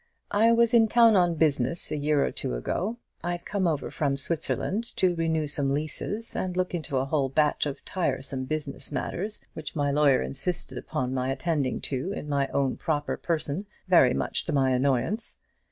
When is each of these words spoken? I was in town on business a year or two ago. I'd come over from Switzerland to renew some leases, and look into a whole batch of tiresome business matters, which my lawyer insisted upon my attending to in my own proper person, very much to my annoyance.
I 0.31 0.51
was 0.51 0.73
in 0.73 0.87
town 0.87 1.15
on 1.15 1.35
business 1.35 1.91
a 1.91 1.95
year 1.95 2.25
or 2.25 2.31
two 2.31 2.55
ago. 2.55 2.97
I'd 3.23 3.45
come 3.45 3.67
over 3.67 3.91
from 3.91 4.17
Switzerland 4.17 4.95
to 4.97 5.13
renew 5.13 5.45
some 5.45 5.71
leases, 5.75 6.35
and 6.35 6.57
look 6.57 6.73
into 6.73 6.97
a 6.97 7.05
whole 7.05 7.29
batch 7.29 7.67
of 7.67 7.85
tiresome 7.85 8.45
business 8.45 8.91
matters, 8.91 9.41
which 9.53 9.75
my 9.75 9.91
lawyer 9.91 10.23
insisted 10.23 10.79
upon 10.79 11.13
my 11.13 11.29
attending 11.29 11.81
to 11.81 12.11
in 12.13 12.27
my 12.27 12.47
own 12.47 12.77
proper 12.77 13.15
person, 13.15 13.67
very 13.87 14.15
much 14.15 14.45
to 14.45 14.51
my 14.51 14.71
annoyance. 14.71 15.39